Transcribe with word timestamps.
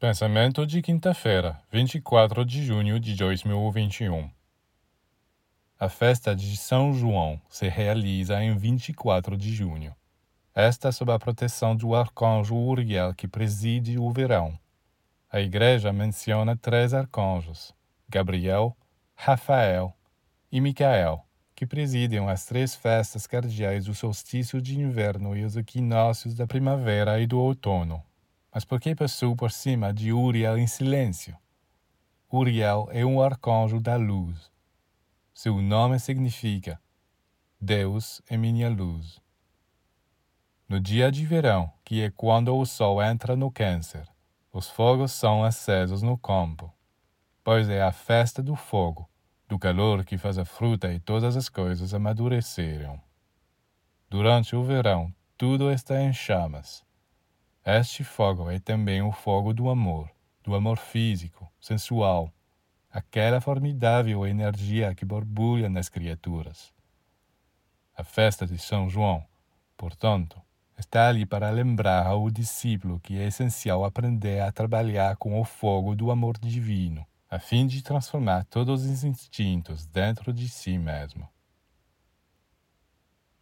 Pensamento 0.00 0.64
de 0.64 0.80
quinta-feira, 0.80 1.60
24 1.72 2.44
de 2.44 2.64
junho 2.64 3.00
de 3.00 3.16
2021. 3.16 4.30
A 5.76 5.88
festa 5.88 6.36
de 6.36 6.56
São 6.56 6.94
João 6.94 7.40
se 7.48 7.66
realiza 7.66 8.40
em 8.40 8.56
24 8.56 9.36
de 9.36 9.52
junho. 9.52 9.92
Esta 10.54 10.92
sob 10.92 11.10
a 11.10 11.18
proteção 11.18 11.74
do 11.74 11.96
arcanjo 11.96 12.54
Uriel 12.54 13.12
que 13.12 13.26
preside 13.26 13.98
o 13.98 14.08
verão. 14.12 14.56
A 15.32 15.40
igreja 15.40 15.92
menciona 15.92 16.56
três 16.56 16.94
arcanjos: 16.94 17.74
Gabriel, 18.08 18.76
Rafael 19.16 19.92
e 20.52 20.60
Micael, 20.60 21.26
que 21.56 21.66
presidem 21.66 22.20
as 22.30 22.46
três 22.46 22.72
festas 22.72 23.26
cardeais 23.26 23.86
do 23.86 23.94
solstício 23.96 24.62
de 24.62 24.78
inverno 24.78 25.36
e 25.36 25.44
os 25.44 25.56
equinócios 25.56 26.34
da 26.36 26.46
primavera 26.46 27.20
e 27.20 27.26
do 27.26 27.40
outono. 27.40 28.00
Mas 28.58 28.64
por 28.64 28.80
que 28.80 28.92
passou 28.92 29.36
por 29.36 29.52
cima 29.52 29.94
de 29.94 30.12
Uriel 30.12 30.58
em 30.58 30.66
silêncio? 30.66 31.38
Uriel 32.28 32.88
é 32.90 33.06
um 33.06 33.22
arcanjo 33.22 33.78
da 33.78 33.94
luz. 33.94 34.50
Seu 35.32 35.62
nome 35.62 36.00
significa 36.00 36.82
Deus 37.60 38.20
é 38.28 38.36
minha 38.36 38.68
luz. 38.68 39.20
No 40.68 40.80
dia 40.80 41.08
de 41.12 41.24
verão, 41.24 41.72
que 41.84 42.02
é 42.02 42.10
quando 42.10 42.52
o 42.52 42.66
sol 42.66 43.00
entra 43.00 43.36
no 43.36 43.48
Câncer, 43.48 44.08
os 44.52 44.68
fogos 44.68 45.12
são 45.12 45.44
acesos 45.44 46.02
no 46.02 46.18
campo, 46.18 46.74
pois 47.44 47.68
é 47.68 47.80
a 47.80 47.92
festa 47.92 48.42
do 48.42 48.56
fogo, 48.56 49.08
do 49.46 49.56
calor 49.56 50.04
que 50.04 50.18
faz 50.18 50.36
a 50.36 50.44
fruta 50.44 50.92
e 50.92 50.98
todas 50.98 51.36
as 51.36 51.48
coisas 51.48 51.94
amadurecerem. 51.94 53.00
Durante 54.10 54.56
o 54.56 54.64
verão, 54.64 55.14
tudo 55.36 55.70
está 55.70 56.02
em 56.02 56.12
chamas 56.12 56.87
este 57.64 58.02
fogo 58.02 58.50
é 58.50 58.58
também 58.58 59.02
o 59.02 59.12
fogo 59.12 59.52
do 59.52 59.68
amor, 59.68 60.10
do 60.42 60.54
amor 60.54 60.78
físico, 60.78 61.50
sensual, 61.60 62.32
aquela 62.90 63.40
formidável 63.40 64.26
energia 64.26 64.94
que 64.94 65.04
borbulha 65.04 65.68
nas 65.68 65.88
criaturas. 65.88 66.72
A 67.96 68.02
festa 68.02 68.46
de 68.46 68.58
São 68.58 68.88
João, 68.88 69.24
portanto, 69.76 70.40
está 70.78 71.08
ali 71.08 71.26
para 71.26 71.50
lembrar 71.50 72.06
ao 72.06 72.30
discípulo 72.30 73.00
que 73.00 73.18
é 73.18 73.26
essencial 73.26 73.84
aprender 73.84 74.40
a 74.40 74.52
trabalhar 74.52 75.16
com 75.16 75.38
o 75.38 75.44
fogo 75.44 75.94
do 75.94 76.10
amor 76.10 76.38
divino, 76.38 77.06
a 77.28 77.38
fim 77.38 77.66
de 77.66 77.82
transformar 77.82 78.44
todos 78.44 78.84
os 78.84 79.04
instintos 79.04 79.84
dentro 79.86 80.32
de 80.32 80.48
si 80.48 80.78
mesmo. 80.78 81.28